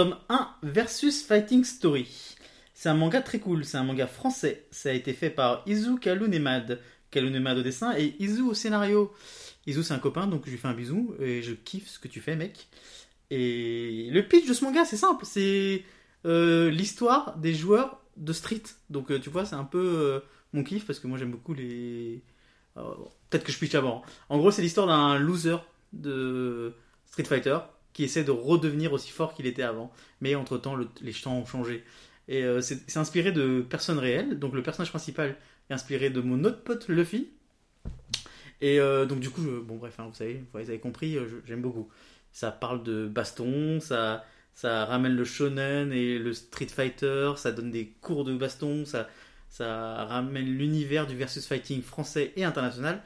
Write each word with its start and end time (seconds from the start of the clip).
Tome 0.00 0.16
1 0.30 0.48
versus 0.62 1.22
Fighting 1.22 1.62
Story. 1.62 2.08
C'est 2.72 2.88
un 2.88 2.94
manga 2.94 3.20
très 3.20 3.38
cool, 3.38 3.66
c'est 3.66 3.76
un 3.76 3.84
manga 3.84 4.06
français. 4.06 4.66
Ça 4.70 4.88
a 4.88 4.92
été 4.92 5.12
fait 5.12 5.28
par 5.28 5.62
Izu 5.66 5.98
Kalunemad. 5.98 6.80
Kalunemad 7.10 7.58
au 7.58 7.62
dessin 7.62 7.94
et 7.98 8.16
Izu 8.18 8.40
au 8.40 8.54
scénario. 8.54 9.12
Izu 9.66 9.82
c'est 9.82 9.92
un 9.92 9.98
copain 9.98 10.26
donc 10.26 10.46
je 10.46 10.52
lui 10.52 10.56
fais 10.56 10.68
un 10.68 10.72
bisou 10.72 11.14
et 11.20 11.42
je 11.42 11.52
kiffe 11.52 11.86
ce 11.86 11.98
que 11.98 12.08
tu 12.08 12.22
fais 12.22 12.34
mec. 12.34 12.68
Et 13.28 14.08
le 14.10 14.26
pitch 14.26 14.48
de 14.48 14.54
ce 14.54 14.64
manga 14.64 14.86
c'est 14.86 14.96
simple, 14.96 15.26
c'est 15.26 15.84
euh, 16.24 16.70
l'histoire 16.70 17.36
des 17.36 17.52
joueurs 17.52 18.00
de 18.16 18.32
street. 18.32 18.62
Donc 18.88 19.10
euh, 19.10 19.18
tu 19.18 19.28
vois 19.28 19.44
c'est 19.44 19.56
un 19.56 19.64
peu 19.64 19.84
euh, 19.84 20.20
mon 20.54 20.64
kiff 20.64 20.86
parce 20.86 20.98
que 20.98 21.08
moi 21.08 21.18
j'aime 21.18 21.32
beaucoup 21.32 21.52
les... 21.52 22.22
Peut-être 23.28 23.44
que 23.44 23.52
je 23.52 23.58
pitch 23.58 23.74
avant. 23.74 24.02
En 24.30 24.38
gros 24.38 24.50
c'est 24.50 24.62
l'histoire 24.62 24.86
d'un 24.86 25.18
loser 25.18 25.58
de 25.92 26.72
Street 27.04 27.24
Fighter 27.24 27.58
qui 27.92 28.04
essaie 28.04 28.24
de 28.24 28.30
redevenir 28.30 28.92
aussi 28.92 29.10
fort 29.10 29.34
qu'il 29.34 29.46
était 29.46 29.62
avant. 29.62 29.92
Mais 30.20 30.34
entre-temps, 30.34 30.74
le- 30.74 30.88
les 31.02 31.12
temps 31.12 31.36
ont 31.36 31.46
changé. 31.46 31.84
Et 32.28 32.44
euh, 32.44 32.60
c'est 32.60 32.96
inspiré 32.96 33.32
de 33.32 33.60
personnes 33.60 33.98
réelles. 33.98 34.38
Donc 34.38 34.54
le 34.54 34.62
personnage 34.62 34.90
principal 34.90 35.36
est 35.68 35.74
inspiré 35.74 36.10
de 36.10 36.20
mon 36.20 36.44
autre 36.44 36.62
pote 36.62 36.88
Luffy. 36.88 37.28
Et 38.60 38.78
euh, 38.78 39.06
donc 39.06 39.20
du 39.20 39.30
coup, 39.30 39.42
bon 39.62 39.76
bref, 39.76 39.94
hein, 39.98 40.06
vous 40.08 40.14
savez, 40.14 40.44
vous 40.52 40.58
avez 40.58 40.78
compris, 40.78 41.16
j'aime 41.46 41.62
beaucoup. 41.62 41.88
Ça 42.32 42.50
parle 42.50 42.82
de 42.82 43.08
baston, 43.08 43.80
ça, 43.80 44.24
ramène 44.62 45.16
le 45.16 45.24
shonen 45.24 45.92
et 45.92 46.18
le 46.18 46.32
street 46.32 46.66
fighter, 46.66 47.32
ça 47.36 47.52
donne 47.52 47.70
des 47.70 47.88
cours 48.00 48.24
de 48.24 48.36
baston, 48.36 48.84
ça, 48.84 49.08
ramène 50.04 50.46
l'univers 50.46 51.06
du 51.06 51.16
versus 51.16 51.46
fighting 51.46 51.82
français 51.82 52.32
et 52.36 52.44
international 52.44 53.02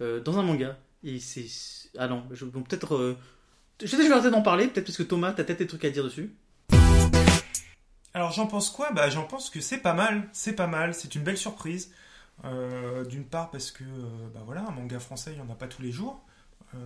euh, 0.00 0.20
dans 0.20 0.38
un 0.38 0.42
manga. 0.42 0.78
Et 1.04 1.18
c'est... 1.18 1.46
Ah 1.98 2.08
non, 2.08 2.22
peut-être... 2.28 3.16
je 3.80 3.86
sais 3.86 3.96
que 3.96 4.02
je 4.02 4.08
vais 4.08 4.14
arrêter 4.14 4.30
d'en 4.30 4.42
parler, 4.42 4.68
peut-être 4.68 4.86
parce 4.86 4.98
que 4.98 5.02
Thomas, 5.02 5.32
t'as 5.32 5.44
peut-être 5.44 5.60
des 5.60 5.66
trucs 5.66 5.84
à 5.84 5.90
dire 5.90 6.04
dessus. 6.04 6.34
Alors 8.14 8.32
j'en 8.32 8.46
pense 8.46 8.70
quoi? 8.70 8.90
Bah 8.92 9.08
j'en 9.08 9.24
pense 9.24 9.48
que 9.48 9.60
c'est 9.60 9.78
pas 9.78 9.94
mal, 9.94 10.28
c'est 10.32 10.52
pas 10.54 10.66
mal, 10.66 10.94
c'est 10.94 11.14
une 11.14 11.22
belle 11.22 11.38
surprise. 11.38 11.92
Euh, 12.44 13.04
D'une 13.04 13.24
part 13.24 13.50
parce 13.50 13.70
que 13.70 13.84
euh, 13.84 14.28
bah 14.34 14.40
voilà, 14.44 14.64
un 14.68 14.72
manga 14.72 14.98
français, 14.98 15.32
il 15.34 15.38
y 15.38 15.40
en 15.40 15.50
a 15.50 15.56
pas 15.56 15.68
tous 15.68 15.82
les 15.82 15.92
jours. 15.92 16.20
Euh, 16.74 16.78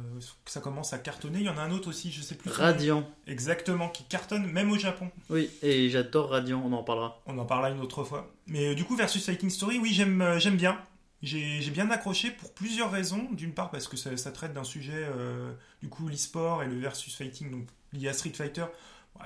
ça 0.47 0.61
commence 0.61 0.93
à 0.93 0.99
cartonner. 0.99 1.39
Il 1.39 1.45
y 1.45 1.49
en 1.49 1.59
a 1.59 1.63
un 1.63 1.71
autre 1.71 1.89
aussi, 1.89 2.11
je 2.11 2.21
sais 2.21 2.35
plus. 2.35 2.51
Radiant. 2.51 3.09
Exactement, 3.27 3.89
qui 3.89 4.05
cartonne 4.05 4.47
même 4.47 4.71
au 4.71 4.79
Japon. 4.79 5.11
Oui, 5.31 5.51
et 5.63 5.89
j'adore 5.91 6.31
Radiant, 6.31 6.63
on 6.65 6.73
en 6.73 6.83
parlera. 6.83 7.23
On 7.27 7.39
en 7.39 7.45
parlera 7.45 7.71
une 7.71 7.81
autre 7.81 8.03
fois. 8.03 8.33
Mais 8.47 8.75
du 8.75 8.85
coup, 8.85 8.97
versus 8.97 9.25
Fighting 9.25 9.51
Story, 9.51 9.79
oui, 9.79 9.93
j'aime 9.93 10.39
j'aime 10.39 10.57
bien. 10.57 10.79
J'ai 11.23 11.71
bien 11.71 11.91
accroché 11.91 12.31
pour 12.31 12.53
plusieurs 12.53 12.91
raisons. 12.93 13.29
D'une 13.33 13.53
part, 13.55 13.71
parce 13.71 13.89
que 13.89 13.97
ça, 13.97 14.17
ça 14.17 14.31
traite 14.33 14.53
d'un 14.53 14.65
sujet, 14.65 14.93
euh, 15.17 15.53
du 15.83 15.89
coup, 15.89 16.09
l'e-sport 16.09 16.63
et 16.63 16.67
le 16.69 16.79
versus 16.79 17.15
fighting, 17.17 17.51
donc 17.51 17.67
lié 17.93 18.09
à 18.09 18.13
Street 18.13 18.33
Fighter. 18.35 18.67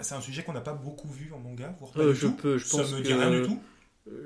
C'est 0.02 0.14
un 0.14 0.20
sujet 0.20 0.44
qu'on 0.44 0.52
n'a 0.52 0.60
pas 0.60 0.72
beaucoup 0.74 1.08
vu 1.08 1.32
en 1.32 1.38
manga, 1.40 1.74
voire 1.80 1.90
pas 1.90 2.00
Euh, 2.00 2.12
du 2.12 2.18
je 2.20 2.26
tout. 2.28 2.32
peux, 2.36 2.58
je 2.58 2.66
ça 2.66 2.78
pense 2.78 2.92
me 2.92 2.98
que... 2.98 3.02
dit 3.02 3.12
rien 3.12 3.30
du 3.30 3.42
tout. 3.42 3.60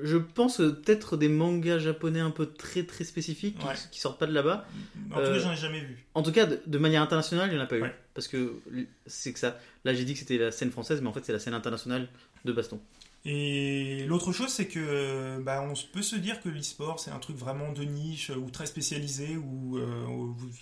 Je 0.03 0.17
pense 0.19 0.61
euh, 0.61 0.73
peut-être 0.73 1.17
des 1.17 1.29
mangas 1.29 1.79
japonais 1.79 2.21
un 2.21 2.31
peu 2.31 2.47
très 2.47 2.85
très 2.85 3.03
spécifiques 3.05 3.59
qui, 3.59 3.67
Ouais. 3.67 3.75
qui 3.91 3.99
sortent 3.99 4.21
pas 4.21 4.27
de 4.27 4.33
là-bas. 4.33 4.67
En 5.11 5.17
tout 5.17 5.21
cas, 5.23 5.39
j'en 5.39 5.53
ai 5.53 5.57
jamais 5.57 5.81
vu. 5.81 6.05
En 6.15 6.23
tout 6.23 6.33
cas, 6.33 6.47
de, 6.47 6.61
de 6.67 6.79
manière 6.79 7.03
internationale, 7.03 7.49
il 7.51 7.55
n'y 7.55 7.61
en 7.61 7.65
a 7.65 7.67
pas 7.67 7.77
eu. 7.79 7.83
Ouais. 7.83 7.95
Parce 8.15 8.29
que 8.29 8.61
c'est 9.07 9.33
que 9.33 9.39
ça. 9.39 9.59
Là, 9.85 9.95
j'ai 9.95 10.05
dit 10.05 10.13
que 10.13 10.21
c'était 10.21 10.39
la 10.39 10.53
scène 10.53 10.71
française, 10.71 11.01
mais 11.01 11.09
en 11.09 11.13
fait, 11.13 11.25
c'est 11.25 11.33
la 11.33 11.39
scène 11.41 11.55
internationale 11.55 12.09
de 12.45 12.53
baston. 12.53 12.79
Et 13.25 13.94
l'autre 14.05 14.33
chose, 14.33 14.49
c'est 14.49 14.67
que 14.67 15.39
bah, 15.41 15.63
on 15.63 15.75
peut 15.93 16.03
se 16.03 16.17
dire 16.17 16.41
que 16.41 16.49
l'e-sport, 16.49 17.01
c'est 17.01 17.11
un 17.11 17.19
truc 17.19 17.37
vraiment 17.37 17.73
de 17.73 17.83
niche 17.85 18.31
ou 18.31 18.51
très 18.51 18.67
spécialisé 18.67 19.37
où, 19.37 19.79
euh, 19.79 20.07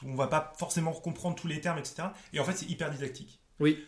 on 0.05 0.15
va 0.15 0.27
pas 0.27 0.53
forcément 0.59 0.93
comprendre 0.93 1.37
tous 1.37 1.49
les 1.49 1.61
termes, 1.61 1.79
etc. 1.79 2.09
Et 2.33 2.41
en 2.41 2.45
fait, 2.45 2.57
c'est 2.57 2.71
hyper 2.71 2.91
didactique. 2.91 3.41
Oui. 3.61 3.84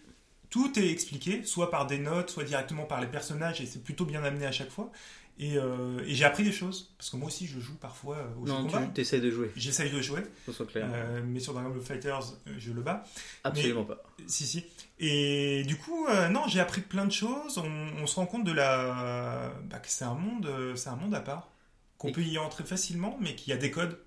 Tout 0.50 0.78
est 0.78 0.88
expliqué, 0.88 1.44
soit 1.44 1.70
par 1.70 1.86
des 1.86 1.98
notes, 1.98 2.30
soit 2.30 2.44
directement 2.44 2.84
par 2.84 3.00
les 3.00 3.08
personnages, 3.08 3.60
et 3.60 3.66
c'est 3.66 3.82
plutôt 3.82 4.04
bien 4.04 4.22
amené 4.22 4.46
à 4.46 4.52
chaque 4.52 4.70
fois. 4.70 4.92
Et, 5.36 5.56
euh, 5.58 5.98
et 6.06 6.14
j'ai 6.14 6.24
appris 6.24 6.44
des 6.44 6.52
choses, 6.52 6.94
parce 6.96 7.10
que 7.10 7.16
moi 7.16 7.26
aussi, 7.26 7.46
je 7.48 7.58
joue 7.58 7.74
parfois 7.74 8.18
euh, 8.18 8.24
au 8.40 8.46
jeu 8.46 8.52
de 8.52 8.58
Non, 8.58 8.66
combat. 8.66 8.86
tu 8.94 9.00
essaies 9.00 9.18
de 9.20 9.30
jouer, 9.32 9.50
J'essaye 9.56 9.90
de 9.90 10.00
jouer, 10.00 10.22
clair. 10.68 10.88
euh, 10.94 11.22
mais 11.26 11.40
sur 11.40 11.52
Dragon 11.54 11.70
Ball 11.70 11.80
Fighters, 11.82 12.34
je 12.56 12.70
le 12.72 12.82
bats. 12.82 13.02
Absolument 13.42 13.84
pas. 13.84 14.00
Si, 14.28 14.46
si. 14.46 14.64
Et 15.00 15.64
du 15.66 15.76
coup, 15.76 16.06
euh, 16.06 16.28
non, 16.28 16.42
j'ai 16.46 16.60
appris 16.60 16.82
plein 16.82 17.04
de 17.04 17.10
choses. 17.12 17.58
On, 17.58 17.88
on 18.00 18.06
se 18.06 18.14
rend 18.14 18.26
compte 18.26 18.44
de 18.44 18.52
la, 18.52 19.52
bah, 19.64 19.80
que 19.80 19.88
c'est 19.88 20.04
un 20.04 20.14
monde, 20.14 20.48
c'est 20.76 20.88
un 20.90 20.96
monde 20.96 21.14
à 21.16 21.20
part, 21.20 21.50
qu'on 21.98 22.12
peut 22.12 22.22
y 22.22 22.38
entrer 22.38 22.62
facilement, 22.62 23.18
mais 23.20 23.34
qu'il 23.34 23.50
y 23.50 23.52
a 23.54 23.56
des 23.58 23.72
codes. 23.72 23.98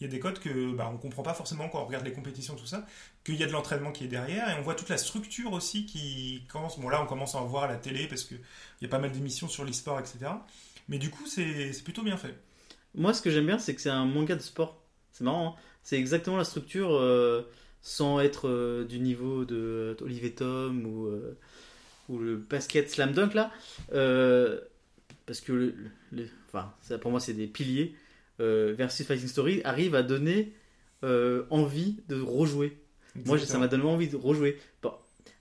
Il 0.00 0.06
y 0.06 0.08
a 0.08 0.10
des 0.10 0.18
codes 0.18 0.38
que 0.38 0.72
bah, 0.72 0.90
on 0.92 0.96
comprend 0.96 1.22
pas 1.22 1.34
forcément 1.34 1.68
quand 1.68 1.82
on 1.82 1.84
regarde 1.84 2.06
les 2.06 2.12
compétitions, 2.12 2.56
tout 2.56 2.66
ça. 2.66 2.86
Qu'il 3.22 3.36
y 3.36 3.42
a 3.42 3.46
de 3.46 3.52
l'entraînement 3.52 3.92
qui 3.92 4.04
est 4.04 4.08
derrière, 4.08 4.48
et 4.48 4.58
on 4.58 4.62
voit 4.62 4.74
toute 4.74 4.88
la 4.88 4.96
structure 4.96 5.52
aussi 5.52 5.84
qui 5.84 6.42
commence. 6.50 6.80
Bon, 6.80 6.88
là, 6.88 7.02
on 7.02 7.06
commence 7.06 7.34
à 7.34 7.38
en 7.38 7.46
voir 7.46 7.64
à 7.64 7.68
la 7.68 7.76
télé 7.76 8.06
parce 8.06 8.24
que 8.24 8.34
il 8.34 8.82
y 8.82 8.86
a 8.86 8.88
pas 8.88 8.98
mal 8.98 9.12
d'émissions 9.12 9.46
sur 9.46 9.64
l'e-sport, 9.64 10.00
etc. 10.00 10.18
Mais 10.88 10.98
du 10.98 11.10
coup, 11.10 11.26
c'est 11.26 11.72
plutôt 11.84 12.02
bien 12.02 12.16
fait. 12.16 12.34
Moi, 12.94 13.12
ce 13.12 13.20
que 13.20 13.30
j'aime 13.30 13.46
bien, 13.46 13.58
c'est 13.58 13.74
que 13.74 13.80
c'est 13.80 13.90
un 13.90 14.06
manga 14.06 14.34
de 14.34 14.40
sport. 14.40 14.82
C'est 15.12 15.24
marrant, 15.24 15.48
hein. 15.48 15.60
c'est 15.82 15.98
exactement 15.98 16.36
la 16.36 16.44
structure 16.44 16.94
euh, 16.94 17.42
sans 17.82 18.20
être 18.20 18.48
euh, 18.48 18.84
du 18.84 19.00
niveau 19.00 19.44
de 19.44 19.56
euh, 20.00 20.04
Olivier 20.04 20.34
Tom 20.34 20.86
ou, 20.86 21.10
ou 22.08 22.18
le 22.18 22.36
basket 22.36 22.90
slam 22.90 23.12
dunk 23.12 23.34
là. 23.34 23.52
Parce 25.26 25.40
que, 25.42 25.74
enfin, 26.48 26.72
pour 27.00 27.10
moi, 27.10 27.20
c'est 27.20 27.34
des 27.34 27.46
piliers. 27.46 27.94
Euh, 28.40 28.72
versus 28.76 29.06
Fighting 29.06 29.28
Story 29.28 29.60
arrive 29.64 29.94
à 29.94 30.02
donner 30.02 30.52
euh, 31.04 31.44
envie 31.50 31.96
de 32.08 32.20
rejouer. 32.20 32.78
Moi, 33.26 33.38
ça 33.38 33.58
m'a 33.58 33.68
donné 33.68 33.84
envie 33.84 34.08
de 34.08 34.16
rejouer. 34.16 34.56
Bon, 34.82 34.92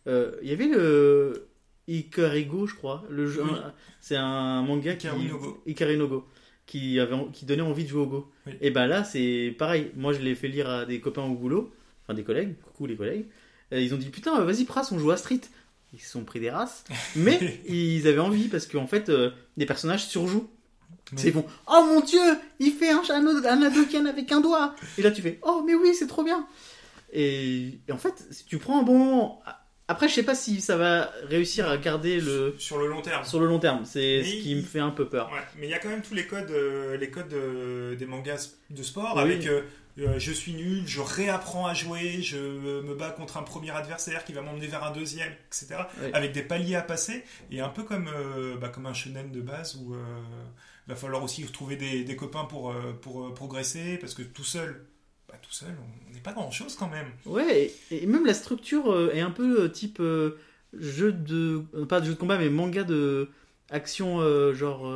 euh, 0.08 0.32
Il 0.42 0.50
y 0.50 0.52
avait 0.54 0.68
le 0.68 1.48
Ikarigo, 1.88 2.68
je 2.68 2.76
crois. 2.76 3.06
Le 3.10 3.28
jeu, 3.28 3.44
Oui. 3.44 3.52
un- 3.54 3.74
c'est 4.02 4.16
un 4.16 4.62
manga 4.64 4.96
qui 4.96 5.08
no 5.08 5.38
Go. 5.38 5.64
Ikari 5.66 5.98
no 5.98 6.08
Go, 6.08 6.28
qui 6.66 7.00
avait 7.00 7.16
qui 7.34 7.46
donnait 7.46 7.62
envie 7.62 7.84
de 7.86 7.90
jouer 7.90 8.02
au 8.02 8.06
Go. 8.08 8.32
Oui. 8.48 8.54
Et 8.62 8.70
ben 8.72 8.86
là, 8.88 9.04
c'est 9.04 9.56
pareil. 9.58 9.92
Moi, 9.96 10.14
je 10.14 10.20
l'ai 10.20 10.36
fait 10.36 10.48
lire 10.50 10.70
à 10.70 10.86
des 10.86 11.00
copains 11.00 11.24
au 11.24 11.36
boulot, 11.36 11.72
enfin 12.04 12.14
des 12.14 12.24
collègues. 12.24 12.56
Coucou 12.64 12.86
les 12.86 12.96
collègues. 12.96 13.26
Et 13.72 13.84
ils 13.84 13.94
ont 13.94 13.98
dit 13.98 14.10
putain, 14.10 14.40
vas-y 14.44 14.66
Pras, 14.66 14.88
on 14.92 15.00
joue 15.00 15.12
à 15.12 15.18
Street. 15.18 15.42
Ils 15.94 16.00
se 16.00 16.10
sont 16.12 16.24
pris 16.24 16.40
des 16.40 16.50
races, 16.52 16.84
mais 17.16 17.62
ils 17.68 18.08
avaient 18.08 18.20
envie 18.20 18.48
parce 18.50 18.68
qu'en 18.68 18.88
fait, 18.88 19.12
les 19.58 19.66
personnages 19.66 20.06
surjouent. 20.06 20.50
C'est 21.16 21.32
bon. 21.32 21.46
Oh 21.68 21.84
mon 21.88 22.02
dieu, 22.02 22.20
il 22.60 22.72
fait 22.72 22.90
un, 22.90 23.02
un, 23.10 23.46
un 23.46 23.62
Hadoken 23.64 24.08
avec 24.08 24.32
un 24.32 24.42
doigt. 24.42 24.76
Et 24.98 25.02
là, 25.02 25.12
tu 25.12 25.22
fais 25.22 25.40
oh 25.44 25.64
mais 25.66 25.76
oui, 25.76 25.96
c'est 25.96 26.08
trop 26.08 26.24
bien. 26.24 26.48
Et, 27.12 27.80
en 27.92 27.98
fait, 27.98 28.28
si 28.32 28.46
tu 28.46 28.58
prends 28.58 28.80
un 28.80 28.84
bon. 28.84 29.38
Après, 29.90 30.08
je 30.08 30.14
sais 30.14 30.24
pas 30.24 30.36
si 30.36 30.62
ça 30.62 30.78
va 30.78 31.12
réussir 31.28 31.68
à 31.68 31.76
garder 31.78 32.22
le 32.22 32.56
Sur 32.60 32.78
le 32.78 32.88
long 32.88 33.02
terme. 33.02 33.26
sur 33.26 33.40
le 33.40 33.48
long 33.48 33.58
terme. 33.58 33.86
C'est 33.86 34.24
ce 34.24 34.36
qui 34.44 34.54
me 34.56 34.62
fait 34.62 34.80
un 34.80 34.92
peu 34.92 35.10
peur. 35.10 35.32
Ouais, 35.34 35.40
mais 35.58 35.66
il 35.68 35.70
y 35.72 35.74
a 35.74 35.80
quand 35.80 35.90
même 35.90 36.04
tous 36.04 36.14
les 36.14 36.28
codes, 36.28 36.52
euh, 36.52 36.96
les 36.96 37.10
codes 37.10 37.34
euh, 37.34 37.96
des 37.96 38.06
mangas 38.06 38.52
de 38.70 38.84
sport 38.84 39.14
Oui. 39.16 39.22
avec 39.24 39.48
euh, 39.48 39.64
je 40.18 40.32
suis 40.32 40.54
nul, 40.54 40.84
je 40.86 41.02
réapprends 41.02 41.66
à 41.66 41.74
jouer, 41.74 42.22
je 42.22 42.38
me 42.38 42.94
bats 42.94 43.10
contre 43.10 43.38
un 43.38 43.42
premier 43.44 43.72
adversaire 43.72 44.24
qui 44.24 44.32
va 44.32 44.42
m'emmener 44.44 44.68
vers 44.68 44.84
un 44.84 44.92
deuxième, 44.92 45.34
etc. 45.48 45.76
Oui. 46.02 46.10
Avec 46.14 46.32
des 46.34 46.44
paliers 46.44 46.76
à 46.76 46.82
passer 46.84 47.24
et 47.52 47.60
un 47.60 47.68
peu 47.70 47.82
comme, 47.84 48.10
bah, 48.62 48.70
comme 48.70 48.86
un 48.86 48.94
shonen 48.94 49.32
de 49.32 49.42
base 49.42 49.76
où 49.76 49.96
il 49.96 50.90
va 50.90 50.96
falloir 50.96 51.22
aussi 51.24 51.44
trouver 51.46 51.76
des, 51.76 52.04
des 52.06 52.16
copains 52.16 52.46
pour, 52.46 52.74
pour 53.02 53.34
progresser 53.34 53.98
parce 53.98 54.14
que 54.14 54.22
tout 54.22 54.46
seul, 54.46 54.86
bah, 55.30 55.38
tout 55.42 55.52
seul, 55.52 55.70
on 56.10 56.14
n'est 56.14 56.20
pas 56.22 56.34
grand 56.34 56.52
chose 56.52 56.76
quand 56.76 56.90
même. 56.90 57.08
Ouais, 57.26 57.72
et, 57.92 58.04
et 58.04 58.06
même 58.08 58.26
la 58.26 58.34
structure 58.34 58.92
euh, 58.92 59.12
est 59.14 59.22
un 59.22 59.32
peu 59.32 59.62
euh, 59.64 59.68
type 59.70 60.00
euh, 60.00 60.38
jeu 60.78 61.12
de. 61.12 61.60
pas 61.88 62.00
de 62.02 62.06
jeu 62.08 62.14
de 62.14 62.18
combat, 62.18 62.38
mais 62.38 62.50
manga 62.50 62.84
de 62.84 63.30
action, 63.70 64.20
genre. 64.54 64.92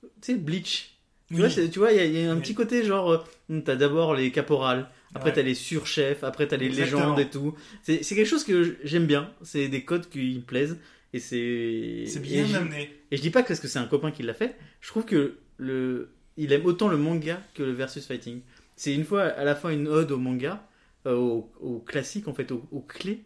tu 0.00 0.10
sais, 0.20 0.34
Bleach. 0.34 0.90
Tu 1.28 1.34
Oui. 1.34 1.40
vois, 1.40 1.50
c'est- 1.50 1.70
tu 1.70 1.78
vois, 1.78 1.90
il 1.92 1.96
y, 1.96 2.00
a- 2.00 2.04
il 2.04 2.12
y 2.14 2.26
a 2.26 2.30
un 2.30 2.36
Oui. 2.36 2.42
petit 2.42 2.54
côté 2.54 2.84
genre. 2.84 3.24
t'as 3.64 3.76
d'abord 3.76 4.14
les 4.14 4.30
caporales, 4.30 4.90
après 5.14 5.30
Ouais. 5.30 5.36
t'as 5.36 5.42
les 5.42 5.54
surchefs, 5.54 6.22
après 6.22 6.46
t'as 6.46 6.56
les 6.56 6.66
Exactement. 6.66 7.00
légendes 7.16 7.20
et 7.20 7.30
tout. 7.30 7.54
C'est 7.82 8.00
quelque 8.00 8.24
chose 8.26 8.44
que 8.44 8.76
j'aime 8.84 9.06
bien. 9.06 9.30
C'est 9.42 9.68
des 9.68 9.84
codes 9.84 10.08
qui 10.10 10.34
me 10.36 10.40
plaisent. 10.42 10.78
Et 11.14 11.20
c'est. 11.20 12.04
C'est 12.06 12.18
et 12.18 12.22
bien 12.22 12.46
je- 12.46 12.56
amené. 12.56 12.90
Et 13.10 13.16
je 13.16 13.22
dis 13.22 13.30
pas 13.30 13.42
que 13.42 13.48
parce 13.48 13.60
que 13.60 13.68
c'est 13.68 13.78
un 13.78 13.86
copain 13.86 14.10
qui 14.10 14.22
l'a 14.24 14.34
fait. 14.34 14.56
Je 14.80 14.88
trouve 14.88 15.04
que 15.04 15.36
le, 15.56 16.10
il 16.36 16.52
aime 16.52 16.66
autant 16.66 16.88
le 16.88 16.96
manga 16.96 17.40
que 17.54 17.62
le 17.62 17.70
versus 17.72 18.04
fighting. 18.06 18.40
C'est 18.76 18.94
une 18.94 19.04
fois 19.04 19.22
à 19.24 19.44
la 19.44 19.54
fois 19.54 19.72
une 19.72 19.88
ode 19.88 20.10
au 20.12 20.18
manga, 20.18 20.66
euh, 21.06 21.14
au, 21.16 21.50
au 21.60 21.78
classique 21.80 22.28
en 22.28 22.34
fait, 22.34 22.50
aux, 22.52 22.66
aux 22.72 22.80
clés 22.80 23.24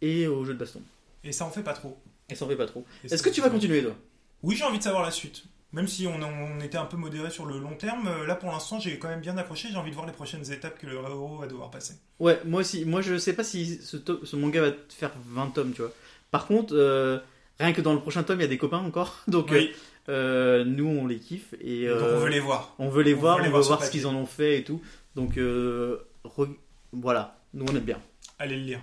et 0.00 0.26
au 0.26 0.44
jeu 0.44 0.54
de 0.54 0.58
baston. 0.58 0.82
Et 1.24 1.32
ça 1.32 1.44
en 1.44 1.50
fait 1.50 1.62
pas 1.62 1.74
trop. 1.74 1.98
Et 2.28 2.34
ça 2.34 2.44
en 2.44 2.48
fait 2.48 2.56
pas 2.56 2.66
trop. 2.66 2.84
Est-ce 3.04 3.22
que 3.22 3.30
tu 3.30 3.40
vas 3.40 3.50
continuer 3.50 3.82
toi? 3.82 3.94
Oui, 4.42 4.56
j'ai 4.56 4.64
envie 4.64 4.78
de 4.78 4.82
savoir 4.82 5.02
la 5.02 5.10
suite. 5.10 5.44
Même 5.72 5.86
si 5.86 6.06
on, 6.06 6.20
on 6.20 6.60
était 6.60 6.78
un 6.78 6.86
peu 6.86 6.96
modéré 6.96 7.30
sur 7.30 7.46
le 7.46 7.58
long 7.60 7.74
terme, 7.76 8.08
euh, 8.08 8.26
là 8.26 8.34
pour 8.34 8.50
l'instant 8.50 8.80
j'ai 8.80 8.98
quand 8.98 9.08
même 9.08 9.20
bien 9.20 9.36
accroché. 9.38 9.68
J'ai 9.70 9.76
envie 9.76 9.90
de 9.90 9.94
voir 9.94 10.06
les 10.06 10.12
prochaines 10.12 10.50
étapes 10.50 10.78
que 10.78 10.86
le 10.86 10.94
héros 10.94 11.36
va 11.36 11.46
devoir 11.46 11.70
passer. 11.70 11.94
Ouais, 12.18 12.40
moi 12.44 12.60
aussi. 12.60 12.84
Moi 12.84 13.02
je 13.02 13.18
sais 13.18 13.34
pas 13.34 13.44
si 13.44 13.78
ce, 13.82 14.36
manga 14.36 14.60
va 14.62 14.72
te 14.72 14.92
faire 14.92 15.12
20 15.28 15.50
tomes, 15.50 15.72
tu 15.72 15.82
vois. 15.82 15.92
Par 16.32 16.46
contre, 16.46 16.74
euh, 16.74 17.18
rien 17.60 17.72
que 17.72 17.80
dans 17.82 17.92
le 17.92 18.00
prochain 18.00 18.22
tome, 18.24 18.38
il 18.40 18.42
y 18.42 18.46
a 18.46 18.48
des 18.48 18.58
copains 18.58 18.78
encore. 18.78 19.18
Donc 19.28 19.48
Oui, 19.50 19.70
euh, 19.72 19.76
nous 20.08 20.86
on 20.86 21.06
les 21.06 21.18
kiffe 21.18 21.54
et 21.60 21.86
donc 21.86 21.96
euh, 21.98 22.16
on 22.16 22.20
veut 22.20 22.30
les 22.30 22.40
voir. 22.40 22.74
on 22.78 22.88
veut 22.88 23.02
les 23.02 23.14
on 23.14 23.18
voir, 23.18 23.36
veut 23.36 23.42
les 23.44 23.48
on 23.48 23.50
voir 23.52 23.60
veut 23.62 23.66
sur 23.66 23.76
voir 23.76 23.86
ce 23.86 23.90
qu'ils 23.90 24.06
en 24.06 24.14
ont 24.14 24.26
fait 24.26 24.58
et 24.58 24.64
tout. 24.64 24.80
Donc 25.14 25.36
euh, 25.38 25.98
re- 26.24 26.54
voilà, 26.92 27.38
nous 27.54 27.64
on 27.70 27.76
aime 27.76 27.84
bien. 27.84 28.00
Allez 28.38 28.56
le 28.56 28.62
lire. 28.62 28.80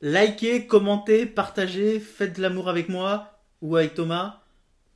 Likez, 0.00 0.66
commentez, 0.66 1.26
partagez, 1.26 2.00
faites 2.00 2.36
de 2.36 2.42
l'amour 2.42 2.68
avec 2.68 2.88
moi 2.88 3.38
ou 3.60 3.76
avec 3.76 3.94
Thomas, 3.94 4.40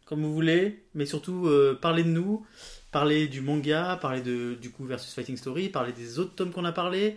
comme 0.05 0.23
vous 0.23 0.35
voulez. 0.35 0.83
Mais 0.95 1.07
surtout, 1.07 1.47
euh, 1.47 1.79
parlez 1.81 2.03
de 2.03 2.09
nous, 2.09 2.45
parlez 2.91 3.29
du 3.29 3.41
manga, 3.41 3.99
parlez 4.03 4.21
de, 4.21 4.55
du 4.55 4.71
coup 4.71 4.85
versus 4.85 5.15
Fighting 5.15 5.37
Story, 5.37 5.69
parlez 5.69 5.93
des 5.93 6.19
autres 6.19 6.35
tomes 6.35 6.51
qu'on 6.51 6.65
a 6.65 6.73
parlé. 6.73 7.17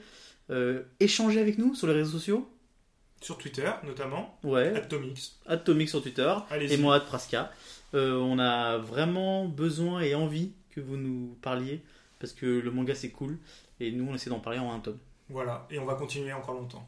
Euh, 0.51 0.83
échangez 0.99 1.39
avec 1.39 1.57
nous 1.57 1.73
sur 1.73 1.87
les 1.87 1.93
réseaux 1.93 2.11
sociaux. 2.19 2.47
Sur 3.21 3.37
Twitter, 3.37 3.69
notamment. 3.83 4.37
Ouais. 4.43 4.75
Atomix. 4.75 5.37
Atomic 5.45 5.89
sur 5.89 6.01
Twitter. 6.01 6.33
Et 6.59 6.77
moi, 6.77 6.95
Ad 6.95 7.05
Praska. 7.05 7.51
Euh, 7.93 8.17
on 8.19 8.37
a 8.39 8.77
vraiment 8.77 9.45
besoin 9.45 10.01
et 10.01 10.13
envie 10.15 10.51
que 10.69 10.79
vous 10.79 10.95
nous 10.95 11.35
parliez 11.41 11.81
parce 12.19 12.33
que 12.33 12.45
le 12.45 12.69
manga 12.69 12.93
c'est 12.93 13.09
cool 13.09 13.39
et 13.79 13.91
nous 13.91 14.07
on 14.07 14.13
essaie 14.13 14.29
d'en 14.29 14.39
parler 14.39 14.59
en 14.59 14.71
un 14.71 14.79
tome. 14.79 14.99
Voilà. 15.29 15.65
Et 15.71 15.79
on 15.79 15.85
va 15.85 15.95
continuer 15.95 16.33
encore 16.33 16.53
longtemps. 16.53 16.87